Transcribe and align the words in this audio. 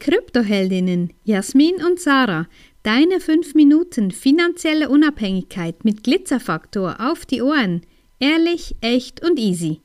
Kryptoheldinnen 0.00 1.12
Jasmin 1.22 1.76
und 1.84 2.00
Sarah. 2.00 2.46
Deine 2.82 3.20
5 3.20 3.54
Minuten 3.54 4.10
finanzielle 4.10 4.88
Unabhängigkeit 4.88 5.84
mit 5.84 6.02
Glitzerfaktor 6.02 6.96
auf 6.98 7.26
die 7.26 7.42
Ohren. 7.42 7.82
Ehrlich, 8.18 8.74
echt 8.80 9.22
und 9.22 9.38
easy. 9.38 9.82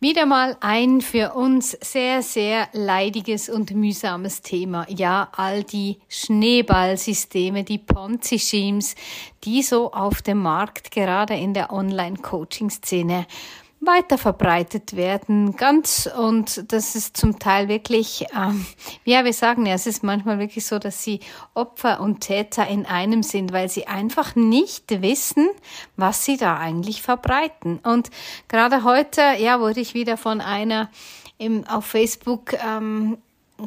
Wieder 0.00 0.26
mal 0.26 0.56
ein 0.60 1.00
für 1.00 1.34
uns 1.34 1.78
sehr, 1.80 2.22
sehr 2.22 2.68
leidiges 2.72 3.48
und 3.48 3.70
mühsames 3.70 4.42
Thema. 4.42 4.84
Ja, 4.88 5.28
all 5.36 5.62
die 5.62 5.98
Schneeballsysteme, 6.08 7.62
die 7.62 7.78
Ponzi-Schemes, 7.78 8.96
die 9.44 9.62
so 9.62 9.92
auf 9.92 10.22
dem 10.22 10.38
Markt, 10.38 10.90
gerade 10.90 11.34
in 11.34 11.54
der 11.54 11.72
Online-Coaching-Szene, 11.72 13.26
weiter 13.80 14.18
verbreitet 14.18 14.96
werden. 14.96 15.56
Ganz 15.56 16.08
und 16.18 16.72
das 16.72 16.94
ist 16.94 17.16
zum 17.16 17.38
Teil 17.38 17.68
wirklich, 17.68 18.26
ähm, 18.34 18.66
ja, 19.04 19.24
wir 19.24 19.32
sagen 19.32 19.66
ja, 19.66 19.74
es 19.74 19.86
ist 19.86 20.02
manchmal 20.02 20.38
wirklich 20.38 20.64
so, 20.66 20.78
dass 20.78 21.02
sie 21.02 21.20
Opfer 21.54 22.00
und 22.00 22.20
Täter 22.20 22.66
in 22.66 22.86
einem 22.86 23.22
sind, 23.22 23.52
weil 23.52 23.68
sie 23.68 23.86
einfach 23.86 24.34
nicht 24.34 25.02
wissen, 25.02 25.48
was 25.96 26.24
sie 26.24 26.36
da 26.36 26.56
eigentlich 26.58 27.02
verbreiten. 27.02 27.78
Und 27.78 28.10
gerade 28.48 28.82
heute, 28.82 29.22
ja, 29.38 29.60
wurde 29.60 29.80
ich 29.80 29.94
wieder 29.94 30.16
von 30.16 30.40
einer 30.40 30.90
im, 31.38 31.66
auf 31.66 31.84
Facebook 31.84 32.54
ähm, 32.54 33.18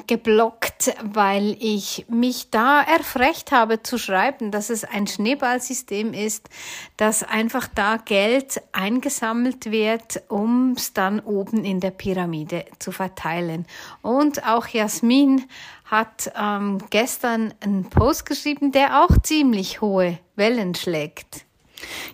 geblockt, 0.07 0.93
weil 1.03 1.57
ich 1.59 2.05
mich 2.09 2.52
da 2.52 2.81
erfrecht 2.81 3.52
habe 3.52 3.81
zu 3.81 3.98
schreiben, 3.98 4.52
dass 4.52 4.70
es 4.70 4.84
ein 4.84 5.07
Schneeballsystem 5.07 6.13
ist, 6.13 6.49
dass 6.98 7.23
einfach 7.23 7.67
da 7.73 7.98
Geld 7.98 8.62
eingesammelt 8.71 9.71
wird, 9.71 10.23
um 10.27 10.73
es 10.77 10.93
dann 10.93 11.20
oben 11.20 11.65
in 11.65 11.79
der 11.79 11.91
Pyramide 11.91 12.65
zu 12.77 12.91
verteilen. 12.91 13.65
Und 14.02 14.45
auch 14.45 14.67
Jasmin 14.67 15.45
hat 15.85 16.31
ähm, 16.40 16.77
gestern 16.91 17.53
einen 17.62 17.90
Post 17.90 18.27
geschrieben, 18.27 18.71
der 18.71 19.04
auch 19.04 19.17
ziemlich 19.23 19.82
hohe 19.82 20.20
Wellen 20.35 20.76
schlägt. 20.76 21.48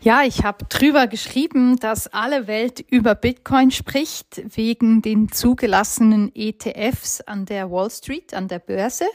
Ja, 0.02 0.24
ich 0.24 0.44
habe 0.44 0.66
drüber 0.70 1.08
geschrieben, 1.08 1.78
dass 1.78 2.08
alle 2.08 2.48
Welt 2.48 2.84
über 2.90 3.16
Bitcoin 3.16 3.72
spricht 3.72 4.42
wegen 4.56 5.02
den 5.02 5.32
zugelassenen 5.32 6.32
ETFs 6.36 7.22
an 7.22 7.46
der 7.46 7.72
Wall 7.72 7.90
Street, 7.90 8.34
an 8.34 8.48
der 8.48 8.60
Börse. 8.60 9.06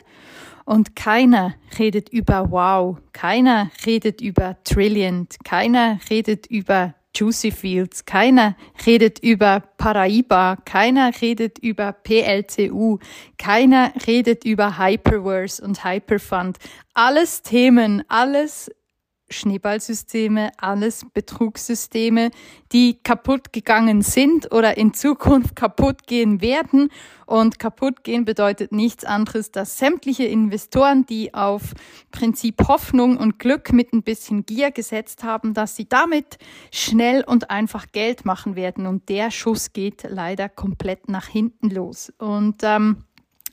Und 0.65 0.95
keiner 0.95 1.55
redet 1.79 2.09
über 2.11 2.51
Wow, 2.51 2.99
keiner 3.13 3.71
redet 3.87 4.21
über 4.21 4.57
Trilliant, 4.65 5.37
keiner 5.45 5.99
redet 6.09 6.47
über 6.47 6.95
Juicy 7.15 7.51
Fields, 7.51 8.05
keiner 8.05 8.57
redet 8.87 9.19
über 9.19 9.61
Paraiba, 9.79 10.57
keiner 10.65 11.11
redet 11.21 11.59
über 11.59 11.93
PLCU, 11.93 12.99
keiner 13.37 13.93
redet 14.07 14.45
über 14.45 14.79
Hyperverse 14.79 15.63
und 15.63 15.85
Hyperfund. 15.85 16.59
Alles 16.95 17.43
Themen, 17.43 18.05
alles 18.09 18.71
Schneeballsysteme, 19.31 20.51
alles 20.59 21.07
Betrugssysteme, 21.13 22.31
die 22.73 22.99
kaputt 23.03 23.53
gegangen 23.53 24.03
sind 24.03 24.53
oder 24.53 24.77
in 24.77 24.93
Zukunft 24.93 25.57
kaputt 25.57 26.07
gehen 26.07 26.41
werden. 26.41 26.91
Und 27.27 27.61
kaputt 27.61 28.03
gehen 28.03 28.25
bedeutet 28.25 28.73
nichts 28.73 29.05
anderes, 29.05 29.53
dass 29.53 29.79
sämtliche 29.79 30.25
Investoren, 30.25 31.07
die 31.07 31.33
auf 31.33 31.75
Prinzip 32.11 32.67
Hoffnung 32.67 33.17
und 33.17 33.39
Glück 33.39 33.73
mit 33.73 33.93
ein 33.93 34.03
bisschen 34.03 34.45
Gier 34.47 34.73
gesetzt 34.73 35.23
haben, 35.23 35.55
dass 35.55 35.77
sie 35.77 35.89
damit 35.89 36.39
schnell 36.73 37.23
und 37.23 37.51
einfach 37.51 37.87
Geld 37.93 38.25
machen 38.25 38.57
werden. 38.57 38.87
Und 38.87 39.09
der 39.09 39.31
Schuss 39.31 39.73
geht 39.73 40.05
leider 40.09 40.49
komplett 40.49 41.09
nach 41.09 41.29
hinten 41.29 41.71
los. 41.71 42.13
Und 42.19 42.63
ähm, 42.63 43.05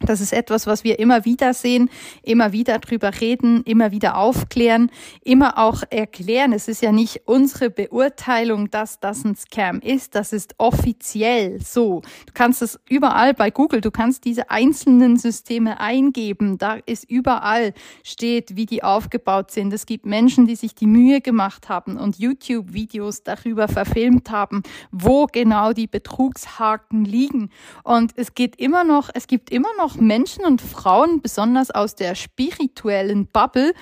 das 0.02 0.22
ist 0.22 0.34
etwas, 0.34 0.67
was 0.67 0.84
wir 0.84 1.00
immer 1.00 1.26
wieder 1.26 1.53
sehen, 1.53 1.90
immer 2.23 2.52
wieder 2.52 2.80
drüber 2.80 3.12
reden, 3.20 3.64
immer 3.64 3.92
wieder 3.92 4.17
aufklären, 4.17 4.92
immer 5.23 5.58
auch 5.58 5.84
erklären. 5.90 6.53
Es 6.53 6.67
ist 6.67 6.81
ja 6.81 6.92
nicht 6.92 7.22
unsere 7.26 7.70
Beurteilung, 7.70 8.69
dass 8.69 9.00
das 9.00 9.24
ein 9.24 9.36
Scam 9.36 9.80
ist. 9.80 10.16
Das 10.16 10.34
ist 10.34 10.56
offiziell 10.57 11.62
so. 11.62 12.02
Du 12.25 12.34
kannst 12.34 12.62
es 12.62 12.80
überall 12.90 13.34
bei 13.34 13.52
Google, 13.52 13.81
du 13.81 13.91
kannst 13.91 14.25
diese 14.25 14.50
einzelnen 14.50 15.18
Systeme 15.18 15.80
eingeben. 15.80 16.57
Da 16.57 16.78
ist 16.86 17.09
überall 17.09 17.74
steht, 18.03 18.56
wie 18.56 18.66
die 18.66 18.84
aufgebaut 18.84 19.52
sind. 19.52 19.74
Es 19.74 19.86
gibt 19.86 20.06
Menschen, 20.06 20.47
die 20.47 20.56
sich 20.56 20.75
die 20.75 20.88
Mühe 20.88 21.22
gemacht 21.22 21.69
haben 21.69 21.97
und 21.97 22.19
YouTube-Videos 22.19 23.24
darüber 23.24 23.68
verfilmt 23.68 24.31
haben, 24.31 24.63
wo 24.91 25.25
genau 25.25 25.74
die 25.74 25.88
Betrugshaken 25.88 27.06
liegen. 27.06 27.50
Und 27.84 28.12
es 28.16 28.34
geht 28.34 28.56
immer 28.57 28.84
noch, 28.84 29.09
es 29.13 29.28
gibt 29.28 29.50
immer 29.50 29.69
noch 29.78 29.87
auch 29.88 29.96
Menschen 29.96 30.44
und 30.44 30.62
Frauen, 30.62 31.22
besonders 31.22 31.72
aus 31.72 31.96
der 31.96 32.16
spirituellen 32.16 33.28
Bubble, 33.28 33.74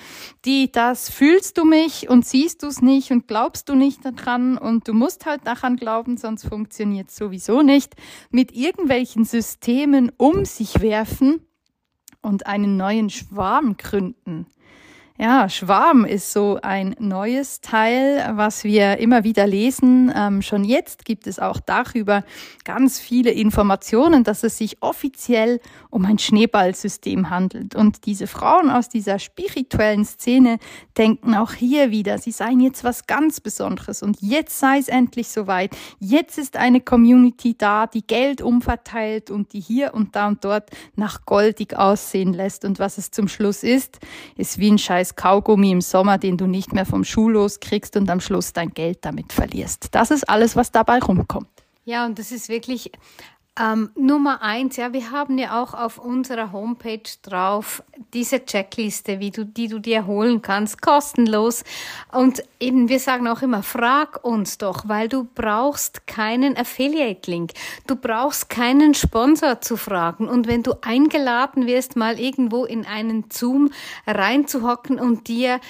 die 0.44 0.70
das 0.70 1.10
fühlst 1.10 1.58
du 1.58 1.64
mich 1.64 2.08
und 2.08 2.24
siehst 2.24 2.62
du 2.62 2.68
es 2.68 2.80
nicht 2.80 3.10
und 3.10 3.26
glaubst 3.26 3.68
du 3.68 3.74
nicht 3.74 4.04
daran 4.04 4.56
und 4.56 4.86
du 4.86 4.94
musst 4.94 5.26
halt 5.26 5.46
daran 5.46 5.76
glauben, 5.76 6.16
sonst 6.16 6.46
funktioniert 6.46 7.08
es 7.08 7.16
sowieso 7.16 7.62
nicht, 7.62 7.94
mit 8.30 8.52
irgendwelchen 8.52 9.24
Systemen 9.24 10.12
um 10.16 10.44
sich 10.44 10.80
werfen 10.80 11.40
und 12.22 12.46
einen 12.46 12.76
neuen 12.76 13.10
Schwarm 13.10 13.76
gründen. 13.76 14.46
Ja, 15.18 15.48
Schwarm 15.48 16.04
ist 16.04 16.30
so 16.30 16.58
ein 16.60 16.94
neues 16.98 17.62
Teil, 17.62 18.34
was 18.36 18.64
wir 18.64 18.98
immer 18.98 19.24
wieder 19.24 19.46
lesen. 19.46 20.12
Ähm, 20.14 20.42
schon 20.42 20.62
jetzt 20.62 21.06
gibt 21.06 21.26
es 21.26 21.38
auch 21.38 21.58
darüber 21.58 22.22
ganz 22.64 23.00
viele 23.00 23.30
Informationen, 23.30 24.24
dass 24.24 24.42
es 24.42 24.58
sich 24.58 24.82
offiziell 24.82 25.58
um 25.88 26.04
ein 26.04 26.18
Schneeballsystem 26.18 27.30
handelt. 27.30 27.74
Und 27.74 28.04
diese 28.04 28.26
Frauen 28.26 28.68
aus 28.68 28.90
dieser 28.90 29.18
spirituellen 29.18 30.04
Szene 30.04 30.58
denken 30.98 31.34
auch 31.34 31.54
hier 31.54 31.90
wieder, 31.90 32.18
sie 32.18 32.32
seien 32.32 32.60
jetzt 32.60 32.84
was 32.84 33.06
ganz 33.06 33.40
Besonderes 33.40 34.02
und 34.02 34.18
jetzt 34.20 34.58
sei 34.58 34.76
es 34.76 34.88
endlich 34.88 35.28
soweit. 35.28 35.74
Jetzt 35.98 36.36
ist 36.36 36.58
eine 36.58 36.82
Community 36.82 37.56
da, 37.56 37.86
die 37.86 38.06
Geld 38.06 38.42
umverteilt 38.42 39.30
und 39.30 39.54
die 39.54 39.60
hier 39.60 39.94
und 39.94 40.14
da 40.14 40.28
und 40.28 40.44
dort 40.44 40.68
nach 40.94 41.24
goldig 41.24 41.74
aussehen 41.74 42.34
lässt. 42.34 42.66
Und 42.66 42.78
was 42.78 42.98
es 42.98 43.10
zum 43.10 43.28
Schluss 43.28 43.62
ist, 43.62 43.98
ist 44.36 44.58
wie 44.58 44.70
ein 44.70 44.76
Scheiß 44.76 45.05
als 45.06 45.14
Kaugummi 45.14 45.70
im 45.70 45.80
Sommer, 45.80 46.18
den 46.18 46.36
du 46.36 46.48
nicht 46.48 46.72
mehr 46.72 46.84
vom 46.84 47.04
Schuh 47.04 47.28
loskriegst 47.28 47.96
und 47.96 48.10
am 48.10 48.18
Schluss 48.18 48.52
dein 48.52 48.70
Geld 48.70 48.98
damit 49.02 49.32
verlierst. 49.32 49.88
Das 49.92 50.10
ist 50.10 50.28
alles, 50.28 50.56
was 50.56 50.72
dabei 50.72 50.98
rumkommt. 50.98 51.46
Ja, 51.84 52.04
und 52.04 52.18
das 52.18 52.32
ist 52.32 52.48
wirklich 52.48 52.90
ähm, 53.58 53.90
Nummer 53.94 54.42
eins, 54.42 54.76
ja, 54.76 54.92
wir 54.92 55.10
haben 55.10 55.38
ja 55.38 55.62
auch 55.62 55.72
auf 55.72 55.98
unserer 55.98 56.52
Homepage 56.52 57.00
drauf 57.22 57.82
diese 58.12 58.44
Checkliste, 58.44 59.18
wie 59.18 59.30
du, 59.30 59.44
die 59.44 59.68
du 59.68 59.78
dir 59.78 60.06
holen 60.06 60.42
kannst, 60.42 60.82
kostenlos. 60.82 61.64
Und 62.12 62.42
eben, 62.60 62.88
wir 62.88 63.00
sagen 63.00 63.26
auch 63.26 63.42
immer, 63.42 63.62
frag 63.62 64.22
uns 64.24 64.58
doch, 64.58 64.88
weil 64.88 65.08
du 65.08 65.26
brauchst 65.34 66.06
keinen 66.06 66.56
Affiliate-Link. 66.56 67.52
Du 67.86 67.96
brauchst 67.96 68.50
keinen 68.50 68.94
Sponsor 68.94 69.60
zu 69.60 69.76
fragen. 69.76 70.28
Und 70.28 70.46
wenn 70.46 70.62
du 70.62 70.74
eingeladen 70.82 71.66
wirst, 71.66 71.96
mal 71.96 72.20
irgendwo 72.20 72.64
in 72.66 72.84
einen 72.84 73.24
Zoom 73.30 73.70
reinzuhocken 74.06 75.00
und 75.00 75.28
dir 75.28 75.60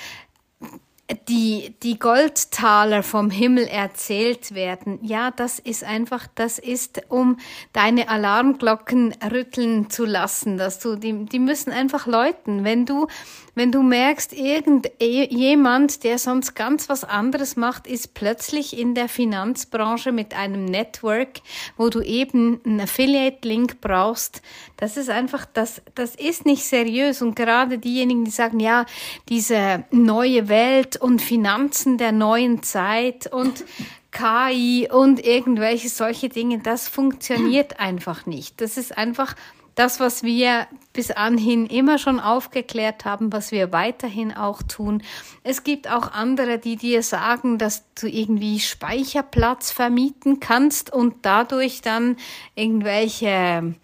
die, 1.28 1.74
die 1.82 1.98
Goldtaler 1.98 3.02
vom 3.02 3.30
Himmel 3.30 3.66
erzählt 3.66 4.54
werden. 4.54 4.98
Ja, 5.02 5.30
das 5.30 5.58
ist 5.58 5.82
einfach, 5.82 6.26
das 6.34 6.58
ist, 6.58 7.02
um 7.08 7.38
deine 7.72 8.08
Alarmglocken 8.08 9.14
rütteln 9.32 9.90
zu 9.90 10.04
lassen, 10.04 10.56
dass 10.56 10.78
du, 10.78 10.96
die, 10.96 11.26
die 11.26 11.38
müssen 11.38 11.72
einfach 11.72 12.06
läuten. 12.06 12.64
Wenn 12.64 12.86
du 12.86 13.08
wenn 13.56 13.72
du 13.72 13.82
merkst, 13.82 14.34
irgendjemand, 14.34 16.04
der 16.04 16.18
sonst 16.18 16.54
ganz 16.54 16.90
was 16.90 17.04
anderes 17.04 17.56
macht, 17.56 17.86
ist 17.86 18.12
plötzlich 18.12 18.78
in 18.78 18.94
der 18.94 19.08
Finanzbranche 19.08 20.12
mit 20.12 20.34
einem 20.34 20.66
Network, 20.66 21.40
wo 21.78 21.88
du 21.88 22.02
eben 22.02 22.60
einen 22.66 22.82
Affiliate-Link 22.82 23.80
brauchst, 23.80 24.42
das 24.76 24.98
ist 24.98 25.08
einfach, 25.08 25.46
das, 25.54 25.80
das 25.94 26.14
ist 26.16 26.44
nicht 26.44 26.64
seriös. 26.64 27.22
Und 27.22 27.34
gerade 27.34 27.78
diejenigen, 27.78 28.26
die 28.26 28.30
sagen, 28.30 28.60
ja, 28.60 28.84
diese 29.30 29.84
neue 29.90 30.50
Welt 30.50 30.98
und 30.98 31.15
Finanzen 31.18 31.98
der 31.98 32.12
neuen 32.12 32.62
Zeit 32.62 33.26
und 33.32 33.64
KI 34.12 34.88
und 34.90 35.24
irgendwelche 35.24 35.88
solche 35.88 36.28
Dinge, 36.28 36.58
das 36.58 36.88
funktioniert 36.88 37.78
einfach 37.80 38.24
nicht. 38.26 38.60
Das 38.60 38.78
ist 38.78 38.96
einfach 38.96 39.34
das, 39.76 40.00
was 40.00 40.22
wir 40.22 40.66
bis 40.94 41.10
anhin 41.10 41.66
immer 41.66 41.98
schon 41.98 42.18
aufgeklärt 42.18 43.04
haben, 43.04 43.30
was 43.30 43.52
wir 43.52 43.72
weiterhin 43.72 44.32
auch 44.32 44.62
tun. 44.62 45.02
Es 45.42 45.64
gibt 45.64 45.88
auch 45.90 46.12
andere, 46.12 46.58
die 46.58 46.76
dir 46.76 47.02
sagen, 47.02 47.58
dass 47.58 47.84
du 47.94 48.08
irgendwie 48.08 48.58
Speicherplatz 48.58 49.70
vermieten 49.70 50.40
kannst 50.40 50.90
und 50.90 51.14
dadurch 51.22 51.82
dann 51.82 52.16
irgendwelche 52.54 53.74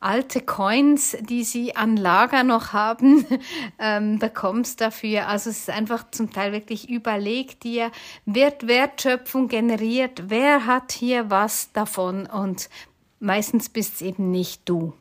alte 0.00 0.40
Coins, 0.40 1.16
die 1.20 1.44
sie 1.44 1.76
an 1.76 1.96
Lager 1.96 2.42
noch 2.42 2.72
haben, 2.72 3.26
ähm, 3.78 4.18
bekommst 4.18 4.80
dafür. 4.80 5.28
Also 5.28 5.50
es 5.50 5.60
ist 5.60 5.70
einfach 5.70 6.10
zum 6.10 6.32
Teil 6.32 6.52
wirklich 6.52 6.88
überlegt 6.88 7.62
dir, 7.64 7.92
wird 8.24 8.66
Wertschöpfung 8.66 9.48
generiert, 9.48 10.24
wer 10.28 10.66
hat 10.66 10.92
hier 10.92 11.30
was 11.30 11.72
davon 11.72 12.26
und 12.26 12.70
meistens 13.20 13.68
bist 13.68 13.96
es 13.96 14.02
eben 14.02 14.30
nicht 14.30 14.62
du. 14.68 14.94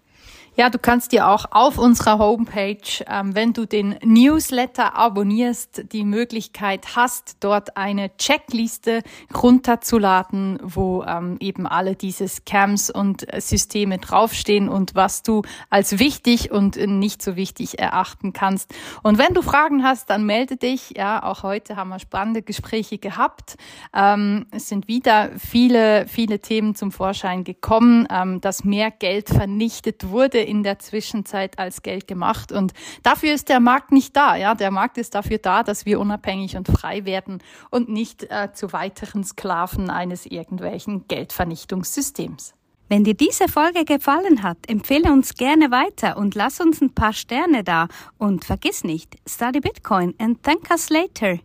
Ja, 0.60 0.70
du 0.70 0.78
kannst 0.78 1.14
dir 1.14 1.30
auch 1.30 1.46
auf 1.52 1.78
unserer 1.78 2.20
Homepage, 2.20 3.06
ähm, 3.08 3.34
wenn 3.34 3.54
du 3.54 3.66
den 3.66 3.96
Newsletter 4.04 4.94
abonnierst, 4.94 5.94
die 5.94 6.04
Möglichkeit 6.04 6.98
hast, 6.98 7.38
dort 7.40 7.78
eine 7.78 8.12
Checkliste 8.18 9.04
runterzuladen, 9.34 10.60
wo 10.62 11.04
ähm, 11.04 11.38
eben 11.40 11.66
alle 11.66 11.96
diese 11.96 12.28
Scams 12.28 12.90
und 12.90 13.26
Systeme 13.38 14.00
draufstehen 14.00 14.68
und 14.68 14.96
was 14.96 15.24
du 15.24 15.44
als 15.70 15.98
wichtig 15.98 16.52
und 16.52 16.76
nicht 16.76 17.22
so 17.22 17.38
wichtig 17.38 17.80
erachten 17.80 18.34
kannst. 18.34 18.76
Und 19.02 19.18
wenn 19.18 19.34
du 19.34 19.42
Fragen 19.42 19.86
hast, 19.86 20.10
dann 20.10 20.26
melde 20.26 20.58
dich. 20.58 20.94
Ja, 20.98 21.24
auch 21.24 21.44
heute 21.44 21.78
haben 21.78 21.88
wir 21.88 22.00
spannende 22.00 22.42
Gespräche 22.42 22.98
gehabt. 22.98 23.56
Ähm, 23.96 24.46
es 24.52 24.68
sind 24.68 24.90
wieder 24.90 25.30
viele, 25.38 26.06
viele 26.10 26.40
Themen 26.40 26.76
zum 26.76 26.92
Vorschein 26.92 27.46
gekommen, 27.46 28.10
ähm, 28.12 28.42
dass 28.42 28.66
mehr 28.66 28.92
Geld 28.92 29.30
vernichtet 29.30 30.10
wurde 30.10 30.49
in 30.50 30.64
der 30.64 30.80
Zwischenzeit 30.80 31.60
als 31.60 31.82
Geld 31.84 32.08
gemacht. 32.08 32.52
Und 32.52 32.74
dafür 33.04 33.34
ist 33.34 33.50
der 33.50 33.60
Markt 33.60 33.92
nicht 33.92 34.16
da. 34.16 34.36
Ja, 34.36 34.56
der 34.56 34.72
Markt 34.72 34.98
ist 34.98 35.16
dafür 35.16 35.38
da, 35.38 35.64
dass 35.64 35.86
wir 35.86 36.00
unabhängig 36.00 36.58
und 36.58 36.68
frei 36.68 37.06
werden 37.06 37.42
und 37.70 37.90
nicht 37.90 38.24
äh, 38.24 38.50
zu 38.54 38.74
weiteren 38.74 39.24
Sklaven 39.24 39.90
eines 39.90 40.26
irgendwelchen 40.26 41.08
Geldvernichtungssystems. 41.08 42.54
Wenn 42.90 43.04
dir 43.04 43.14
diese 43.14 43.48
Folge 43.48 43.86
gefallen 43.86 44.42
hat, 44.42 44.58
empfehle 44.68 45.12
uns 45.14 45.36
gerne 45.36 45.70
weiter 45.70 46.18
und 46.18 46.34
lass 46.34 46.60
uns 46.60 46.82
ein 46.82 46.96
paar 46.96 47.14
Sterne 47.14 47.64
da. 47.64 47.88
Und 48.18 48.46
vergiss 48.46 48.84
nicht, 48.84 49.16
study 49.28 49.60
Bitcoin 49.60 50.16
and 50.18 50.42
thank 50.42 50.72
us 50.72 50.90
later. 50.90 51.38